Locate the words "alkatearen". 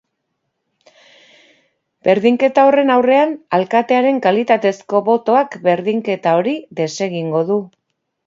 3.59-4.17